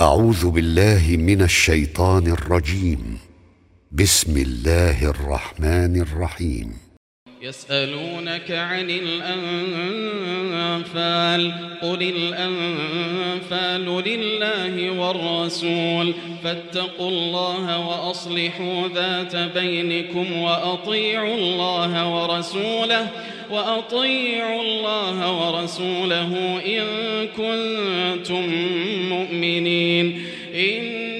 أعوذ 0.00 0.50
بالله 0.50 1.16
من 1.16 1.42
الشيطان 1.42 2.26
الرجيم. 2.26 3.18
بسم 3.92 4.36
الله 4.36 5.10
الرحمن 5.10 6.00
الرحيم. 6.00 6.72
يسألونك 7.42 8.50
عن 8.50 8.90
الأنفال 8.90 9.80
قل 11.82 12.02
الأنفال 12.02 13.84
لله 14.04 14.90
والرسول. 14.90 16.14
فاتقوا 16.44 17.08
الله 17.08 17.86
وأصلحوا 17.86 18.88
ذات 18.94 19.36
بينكم 19.36 20.32
وأطيعوا 20.32 21.34
الله 21.34 22.08
ورسوله. 22.08 23.08
وأطيعوا 23.50 24.62
الله 24.62 25.18
ورسوله 25.40 26.60
إن 26.66 26.84
كنتم 27.26 28.44
مؤمنين. 29.08 30.22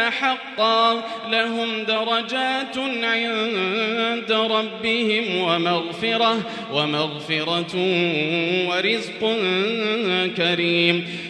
حقا 0.00 1.02
لهم 1.30 1.84
درجات 1.84 2.78
عند 3.02 4.32
ربهم 4.32 5.36
ومغفرة 5.36 6.40
ومغفرة 6.72 7.74
ورزق 8.68 9.36
كريم. 10.36 11.29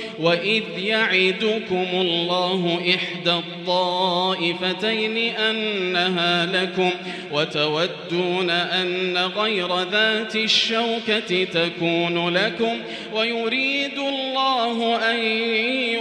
وإذ 0.21 0.63
يعدكم 0.77 1.87
الله 1.93 2.81
إحدى 2.95 3.31
الطائفتين 3.31 5.17
أنها 5.35 6.45
لكم 6.45 6.91
وتودون 7.31 8.49
أن 8.49 9.17
غير 9.17 9.79
ذات 9.79 10.35
الشوكة 10.35 11.43
تكون 11.43 12.29
لكم 12.29 12.77
ويريد 13.13 13.97
الله 13.97 14.95
أن 15.11 15.19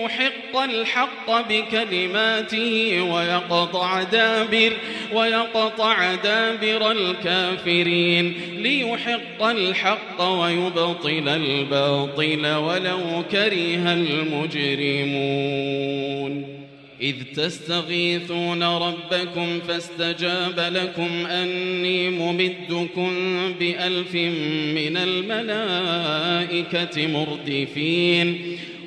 يحق 0.05 0.40
الحق 0.57 1.49
بكلماته 1.49 3.03
ويقطع 3.03 4.03
دابر 4.03 4.73
ويقطع 5.13 6.15
دابر 6.15 6.91
الكافرين. 6.91 8.35
ليحق 8.57 9.43
الحق 9.43 10.23
ويبطل 10.23 11.29
الباطل 11.29 12.55
ولو 12.55 13.25
كره 13.31 13.93
المجرمون. 13.93 15.51
إذ 17.01 17.15
تستغيثون 17.37 18.63
ربكم 18.63 19.61
فاستجاب 19.69 20.61
لكم 20.61 21.27
أني 21.27 22.11
ممدكم 22.11 23.13
بألف 23.61 24.15
من 24.75 24.97
الملائكة 24.97 27.07
مردفين. 27.07 28.59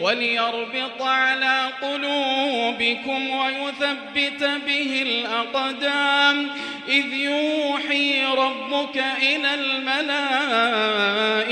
وليربط 0.00 1.02
على 1.02 1.68
قلوبكم 1.82 3.30
ويثبت 3.30 4.50
به 4.66 5.02
الأقدام. 5.02 6.46
إذ 6.88 7.12
يوحي 7.12 8.24
ربك 8.24 9.04
إلى 9.22 9.54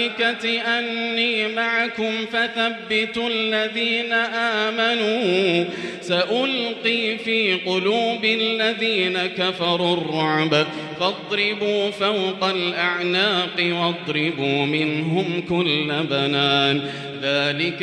الملائكة 0.02 0.62
أني 0.78 1.48
معكم 1.48 2.26
فثبتوا 2.32 3.28
الذين 3.28 4.12
آمنوا. 4.12 5.64
سألقي 6.00 7.18
في 7.18 7.54
قلوب 7.54 8.24
الذين 8.24 9.26
كفروا 9.26 9.96
الرعب. 9.96 10.66
فاضربوا 11.00 11.90
فوق 11.90 12.44
الأعناق 12.44 13.56
واضربوا 13.58 14.66
منهم 14.66 15.42
كل 15.48 15.92
بنان. 16.10 16.90
ذلك 17.22 17.82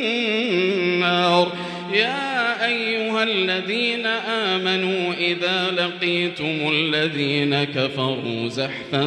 أيها 3.21 3.33
الذين 3.33 4.05
آمنوا 4.05 5.13
إذا 5.13 5.71
لقيتم 5.77 6.71
الذين 6.73 7.63
كفروا 7.63 8.47
زحفا 8.47 9.01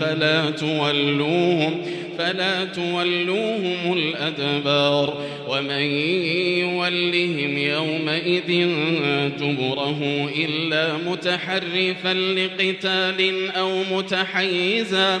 فلا 0.00 0.50
تولوهم 0.50 1.82
فلا 2.18 2.64
تولوهم 2.64 3.92
الأدبار 3.92 5.22
ومن 5.48 5.82
يولهم 6.60 7.58
يومئذ 7.58 8.68
دبره 9.38 10.30
إلا 10.36 10.96
متحرفا 11.06 12.14
لقتال 12.14 13.50
أو 13.50 13.82
متحيزا 13.92 15.20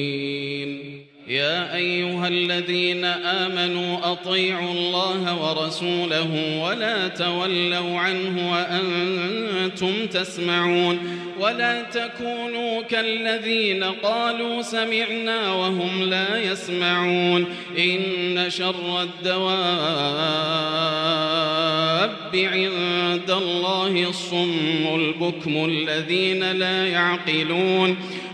يا 1.31 1.75
أيها 1.75 2.27
الذين 2.27 3.05
آمنوا 3.05 4.11
أطيعوا 4.11 4.71
الله 4.71 5.43
ورسوله 5.43 6.61
ولا 6.63 7.07
تولوا 7.07 7.99
عنه 7.99 8.51
وأنتم 8.51 10.05
تسمعون 10.07 10.99
ولا 11.39 11.81
تكونوا 11.81 12.81
كالذين 12.81 13.83
قالوا 13.83 14.61
سمعنا 14.61 15.51
وهم 15.53 16.03
لا 16.03 16.51
يسمعون 16.51 17.45
إن 17.77 18.45
شر 18.49 19.01
الدواب 19.01 19.51
عند 22.33 23.31
الله 23.31 24.09
الصم 24.09 24.95
البكم 24.95 25.65
الذين 25.65 26.51
لا 26.51 26.87
يعقلون 26.87 27.97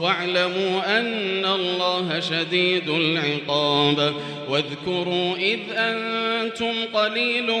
واعلموا 0.00 0.98
أن 0.98 1.44
الله 1.44 2.20
شديد 2.20 2.88
العقاب. 2.88 4.14
واذكروا 4.48 5.36
إذ 5.36 5.60
أنتم 5.70 6.74
قليل 6.94 7.52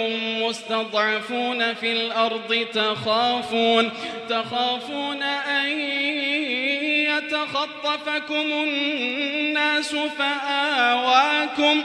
مستضعفون 0.42 1.74
في 1.74 1.92
الأرض 1.92 2.66
تخافون 2.72 3.90
تخافون 4.28 5.22
أن 5.22 5.68
يتخطفكم 7.16 8.52
الناس 8.52 9.94
فآواكم 10.18 11.84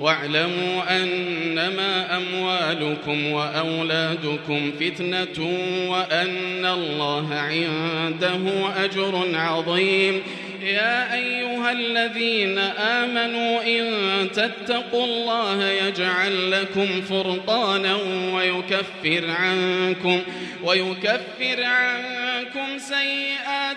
واعلموا 0.00 1.02
أنما 1.02 2.16
أموالكم 2.16 3.32
وأولادكم 3.32 4.72
فتنة 4.80 5.48
وأن 5.88 6.66
الله 6.66 7.34
عنده 7.34 8.72
أجر 8.84 9.28
عظيم. 9.34 10.22
يا 10.62 11.14
أيها 11.14 11.72
الذين 11.72 12.58
آمنوا 12.58 13.62
إن 13.62 13.92
تتقوا 14.32 15.04
الله 15.04 15.70
يجعل 15.70 16.50
لكم 16.50 17.00
فرقانا 17.00 17.98
ويكفر 18.34 19.30
عنكم 19.30 20.22
ويكفر 20.62 21.64
عنكم 21.64 22.78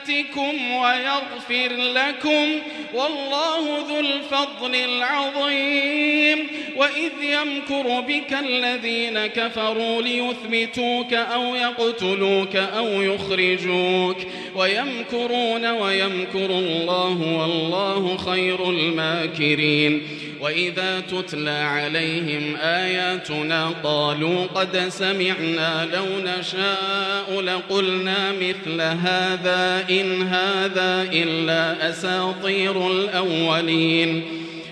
سيئاتكم 0.06 0.72
ويغفر 0.72 1.76
لكم 1.76 2.60
والله 2.94 3.86
ذو 3.90 4.00
الفضل 4.00 4.76
العظيم 4.76 6.48
وإذ 6.76 7.12
يمكر 7.22 8.00
بك 8.00 8.34
الذين 8.34 9.28
كفروا 9.28 10.02
ليثبتوك 10.02 11.14
أو 11.14 11.56
يقتلوك 11.56 12.56
أو 12.56 13.02
يخرجوك 13.02 14.18
ويمكرون 14.56 15.66
ويمكر 15.66 16.46
الله 16.50 17.40
والله 17.40 18.18
خير 18.18 18.70
الماكرين 18.70 20.02
وإذا 20.42 21.00
تتلى 21.00 21.50
عليهم 21.50 22.56
آياتنا 22.56 23.70
قالوا 23.84 24.46
قد 24.56 24.78
سمعنا 24.90 25.88
لو 25.94 26.06
نشاء 26.26 27.42
لقلنا 27.42 28.32
مثل 28.32 28.82
هذا 28.82 29.86
إن 29.90 30.22
هذا 30.22 31.10
إلا 31.14 31.90
أساطير 31.90 32.88
الأولين 32.92 34.24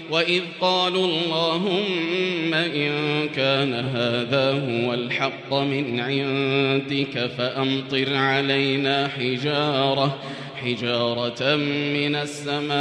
وإذ 0.09 0.41
قالوا 0.61 1.07
اللهم 1.07 2.53
إن 2.53 2.91
كان 3.35 3.73
هذا 3.73 4.51
هو 4.51 4.93
الحق 4.93 5.53
من 5.53 5.99
عندك 5.99 7.29
فأمطر 7.37 8.15
علينا 8.15 9.07
حجارة 9.07 10.17
حجارة 10.65 11.55
من 11.95 12.15
السماء 12.15 12.75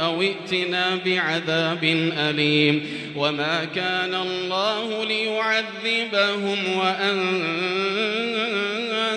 أو 0.00 0.22
ائتنا 0.22 0.96
بعذاب 1.04 1.84
أليم 2.18 2.86
وما 3.16 3.64
كان 3.64 4.14
الله 4.14 5.04
ليعذبهم 5.04 6.58
وأنت 6.76 8.79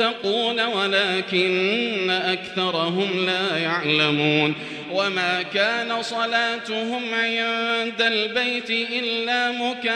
المتقون 0.00 0.60
ولكن 0.60 2.10
أكثرهم 2.10 3.26
لا 3.26 3.56
يعلمون 3.58 4.54
وما 4.92 5.42
كان 5.42 6.02
صلاتهم 6.02 7.14
عند 7.14 8.02
البيت 8.02 8.70
إلا 8.70 9.50
مكاء 9.50 9.92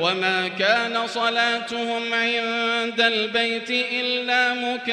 وما 0.00 0.48
كان 0.58 1.06
صلاتهم 1.06 2.14
عند 2.14 3.00
البيت 3.00 3.70
إلا 3.70 4.54
مكاء 4.54 4.92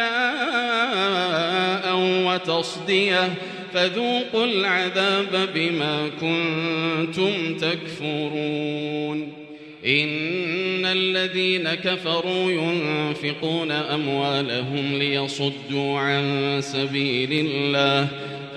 وتصدية 2.25 3.29
فذوقوا 3.73 4.45
العذاب 4.45 5.49
بما 5.53 6.09
كنتم 6.21 7.57
تكفرون 7.57 9.38
إن 9.85 10.85
الذين 10.85 11.73
كفروا 11.73 12.51
ينفقون 12.51 13.71
أموالهم 13.71 14.93
ليصدوا 14.93 15.99
عن 15.99 16.57
سبيل 16.61 17.45
الله 17.45 18.07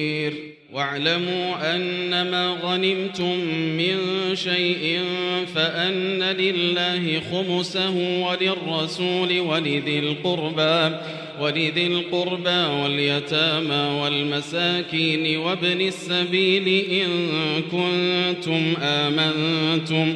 واعلموا 0.81 1.75
أنما 1.75 2.57
غنمتم 2.63 3.39
من 3.77 3.95
شيء 4.35 4.99
فأن 5.55 6.23
لله 6.23 7.21
خمسه 7.31 7.95
وللرسول 8.27 9.39
ولذي 9.39 9.99
القربى 9.99 10.97
ولذي 11.39 11.87
القربى 11.87 12.81
واليتامى 12.83 14.01
والمساكين 14.01 15.37
وابن 15.37 15.81
السبيل 15.81 16.85
إن 16.91 17.09
كنتم 17.71 18.73
آمنتم. 18.81 20.15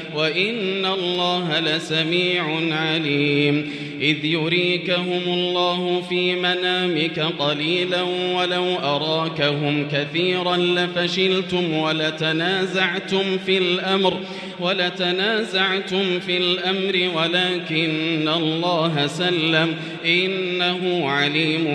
وإن 0.15 0.85
الله 0.85 1.59
لسميع 1.59 2.43
عليم. 2.71 3.71
إذ 4.01 4.25
يريكهم 4.25 5.21
الله 5.27 6.01
في 6.09 6.35
منامك 6.35 7.19
قليلا 7.19 8.01
ولو 8.35 8.75
أراكهم 8.75 9.87
كثيرا 9.91 10.57
لفشلتم 10.57 11.73
ولتنازعتم 11.73 13.37
في 13.45 13.57
الأمر 13.57 14.17
ولتنازعتم 14.59 16.19
في 16.19 16.37
الأمر 16.37 17.09
ولكن 17.15 18.27
الله 18.27 19.07
سلم. 19.07 19.75
إنه 20.05 21.09
عليم 21.09 21.67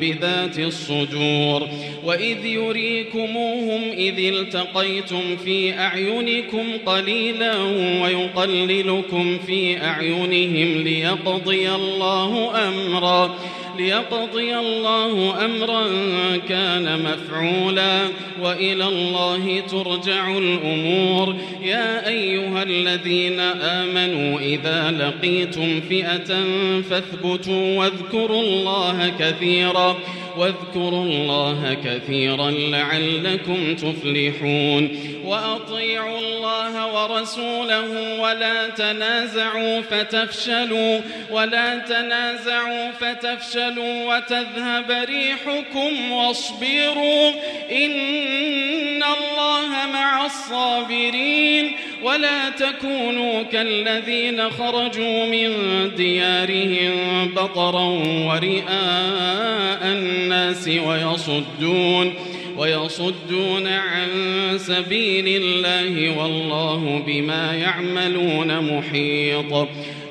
بذات 0.00 0.58
الصدور. 0.58 1.68
وإذ 2.04 2.46
يريكموهم 2.46 3.80
إذ 3.98 4.18
التقيتم 4.18 5.36
في 5.44 5.78
أعينكم 5.78 6.64
قليلا 6.86 7.56
ويقللكم 8.02 9.38
في 9.46 9.84
أعينهم 9.84 10.82
ليقضي 10.82 11.70
الله 11.70 12.52
أمرا 12.68 13.34
ليقضي 13.78 14.56
الله 14.56 15.44
أمرا 15.44 15.86
كان 16.48 17.02
مفعولا 17.02 18.08
وإلى 18.42 18.88
الله 18.88 19.60
ترجع 19.60 20.38
الأمور. 20.38 21.36
يا 21.62 22.08
أيها 22.08 22.62
الذين 22.62 23.40
آمنوا 23.40 24.40
إذا 24.40 24.90
لقيتم 24.90 25.80
فئة 25.80 26.44
فاثبتوا 26.90 27.78
واذكروا 27.78 28.42
الله 28.42 29.12
كثيرا 29.18 29.98
واذكروا 30.36 31.04
الله 31.04 31.76
كثيرا 31.84 32.50
لعلكم 32.50 33.74
تفلحون. 33.74 34.88
وأطيعوا 35.24 36.18
الله 36.18 36.94
ورسوله 36.94 38.20
ولا 38.20 38.68
تنازعوا 38.68 39.80
فتفشلوا 39.80 41.00
ولا 41.30 41.78
تنازعوا 41.78 42.90
فتفشلوا 42.90 43.61
وتذهب 43.78 44.90
ريحكم 44.90 46.12
واصبروا 46.12 47.30
إن 47.70 49.02
الله 49.02 49.68
مع 49.92 50.26
الصابرين 50.26 51.72
ولا 52.02 52.50
تكونوا 52.50 53.42
كالذين 53.42 54.50
خرجوا 54.50 55.26
من 55.26 55.50
ديارهم 55.96 57.28
بطرا 57.28 57.84
ورئاء 58.26 59.82
الناس 59.82 60.68
ويصدون 60.68 62.14
ويصدون 62.56 63.66
عن 63.66 64.08
سبيل 64.56 65.42
الله 65.42 66.18
والله 66.18 67.02
بما 67.06 67.54
يعملون 67.54 68.76
محيط 68.76 69.68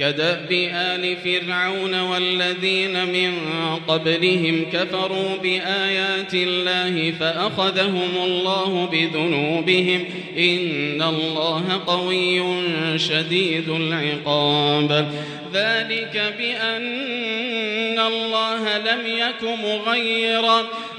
كدأب 0.00 0.52
آل 0.72 1.16
فرعون 1.16 2.00
والذين 2.00 3.06
من 3.06 3.34
قبلهم 3.88 4.66
كفروا 4.72 5.36
بآيات 5.42 6.34
الله 6.34 7.12
فأخذهم 7.20 8.10
الله 8.24 8.88
بذنوبهم 8.92 10.04
إن 10.38 11.02
الله 11.02 11.82
قوي 11.86 12.42
شديد 12.98 13.68
العقاب. 13.68 15.12
ذلك 15.54 16.34
بأن 16.38 17.98
الله 17.98 18.78
لم 18.78 19.06
يك 19.06 19.42
مغيرا 19.64 20.66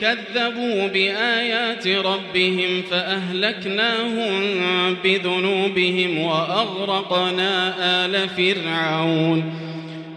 كذبوا 0.00 0.86
بآيات 0.86 1.88
ربهم 1.88 2.82
فأهلكناهم 2.90 4.42
بذنوبهم 5.04 6.18
وأغرقنا 6.18 7.74
آل 8.04 8.28
فرعون 8.28 9.54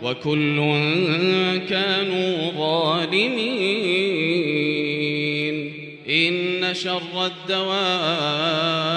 وكل 0.04 0.58
كانوا 1.70 2.52
ظالمين. 2.58 4.18
إن 6.10 6.74
شر 6.74 7.26
الدواب 7.26 8.97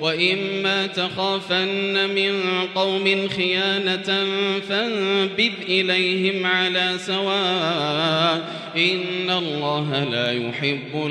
وإما 0.00 0.86
تخافن 0.86 2.14
من 2.14 2.42
قوم 2.74 3.28
خيانة 3.28 4.26
فانبذ 4.68 5.52
إليهم 5.68 6.46
على 6.46 6.94
سواء 6.98 8.58
إن 8.76 9.30
الله 9.30 10.04
لا 10.04 10.32
يحب 10.32 11.06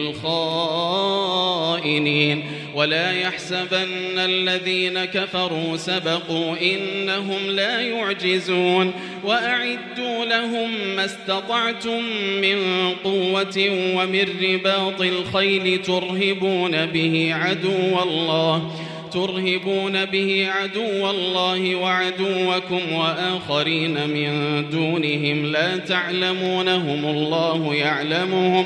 الخائنين 1.03 2.43
ولا 2.77 3.11
يحسبن 3.11 4.17
الذين 4.17 5.05
كفروا 5.05 5.77
سبقوا 5.77 6.55
إنهم 6.61 7.49
لا 7.49 7.81
يعجزون 7.81 8.93
وأعدوا 9.23 10.25
لهم 10.25 10.69
ما 10.95 11.05
استطعتم 11.05 12.03
من 12.41 12.89
قوة 13.03 13.69
ومن 13.95 14.25
رباط 14.41 15.01
الخيل 15.01 15.81
ترهبون 15.81 16.85
به 16.85 17.29
عدو 17.33 18.03
الله 18.03 18.71
ترهبون 19.11 20.05
به 20.05 20.47
عدو 20.49 21.09
الله 21.09 21.75
وعدوكم 21.75 22.93
وآخرين 22.93 24.09
من 24.09 24.63
دونهم 24.69 25.45
لا 25.45 25.77
تعلمونهم 25.77 27.05
الله 27.05 27.75
يعلمهم 27.75 28.65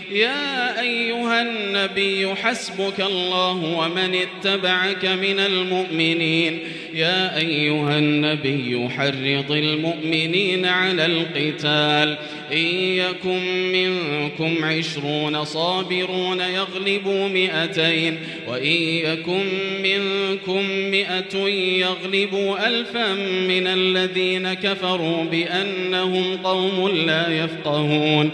يا 0.11 0.81
أيها 0.81 1.41
النبي 1.41 2.35
حسبك 2.35 3.01
الله 3.01 3.77
ومن 3.77 4.15
اتبعك 4.15 5.05
من 5.05 5.39
المؤمنين. 5.39 6.59
يا 6.93 7.37
أيها 7.37 7.97
النبي 7.97 8.89
حرض 8.89 9.51
المؤمنين 9.51 10.65
على 10.65 11.05
القتال. 11.05 12.17
إن 12.51 12.65
يكن 12.97 13.71
منكم 13.71 14.65
عشرون 14.65 15.45
صابرون 15.45 16.39
يغلبوا 16.39 17.27
مئتين. 17.27 18.17
وإن 18.47 18.77
يكن 18.81 19.45
منكم 19.83 20.65
مئة 20.91 21.37
يغلبوا 21.57 22.67
ألفا 22.67 23.13
من 23.47 23.67
الذين 23.67 24.53
كفروا 24.53 25.23
بأنهم 25.23 26.37
قوم 26.37 26.87
لا 26.87 27.43
يفقهون. 27.43 28.31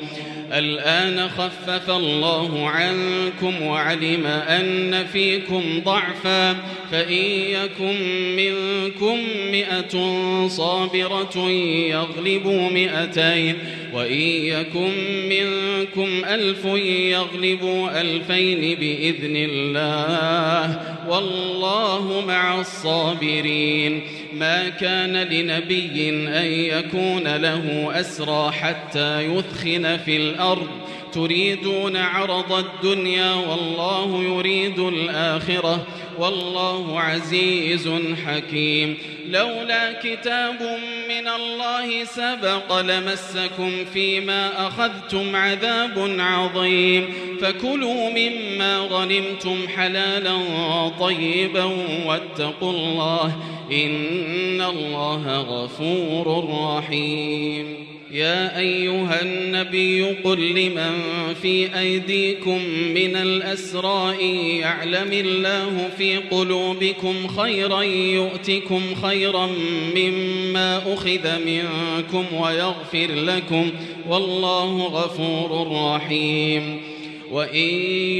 الآن 0.53 1.29
خفف 1.29 1.89
الله 1.89 2.69
عنكم 2.69 3.61
وعلم 3.61 4.25
أن 4.25 5.05
فيكم 5.05 5.81
ضعفا 5.85 6.55
فإن 6.91 7.23
يكن 7.49 7.95
منكم 8.35 9.19
مئة 9.51 10.17
صابرة 10.47 11.49
يغلبوا 11.89 12.69
مئتين 12.69 13.57
وإن 13.93 14.21
يكن 14.21 14.91
منكم 15.29 16.25
ألف 16.25 16.65
يغلبوا 17.11 18.01
ألفين 18.01 18.79
بإذن 18.79 19.35
الله 19.35 20.81
والله 21.09 22.23
مع 22.27 22.59
الصابرين. 22.59 24.01
ما 24.33 24.69
كان 24.69 25.17
لنبي 25.17 26.09
أن 26.09 26.51
يكون 26.51 27.35
له 27.35 27.89
أسرى 27.99 28.51
حتى 28.51 29.21
يثخن 29.21 29.97
في 29.97 30.17
الأرض 30.17 30.67
تريدون 31.17 31.97
عرض 31.97 32.53
الدنيا 32.53 33.33
والله 33.33 34.23
يريد 34.23 34.79
الآخرة 34.79 35.87
والله 36.19 36.99
عزيز 36.99 37.89
حكيم 38.25 38.97
لولا 39.29 40.01
كتاب 40.01 40.61
من 41.09 41.27
الله 41.27 42.03
سبق 42.03 42.81
لمسكم 42.81 43.85
فيما 43.93 44.67
أخذتم 44.67 45.35
عذاب 45.35 46.15
عظيم 46.19 47.13
فكلوا 47.41 48.09
مما 48.09 48.77
غنمتم 48.77 49.67
حلالا 49.75 50.37
طيبا 50.99 51.63
واتقوا 52.05 52.71
الله 52.71 53.35
إن 53.71 54.61
الله 54.61 55.41
غفور 55.41 56.49
رحيم 56.77 57.96
يا 58.11 58.59
أيها 58.59 59.21
النبي 59.21 60.03
قل 60.03 60.39
لمن 60.39 60.99
في 61.41 61.79
أيديكم 61.79 62.61
من 62.93 63.15
الأسراء 63.15 64.23
يعلم 64.59 65.13
الله 65.13 65.89
في 65.97 66.17
قلوبكم 66.17 67.27
خيرا 67.27 67.81
يؤتكم 67.83 68.81
خيرا 69.01 69.49
مما 69.95 70.93
أخذ 70.93 71.45
منكم 71.45 72.25
ويغفر 72.35 73.07
لكم 73.11 73.71
والله 74.09 74.85
غفور 74.85 75.67
رحيم. 75.71 76.81
وإن 77.31 77.69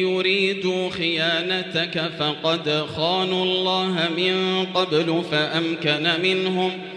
يريدوا 0.04 0.89
خيانتك 0.89 2.12
فقد 2.19 2.86
خانوا 2.95 3.43
الله 3.43 4.10
من 4.17 4.65
قبل 4.73 5.23
فأمكن 5.32 6.10
منهم 6.23 6.71
ۖ 6.71 6.97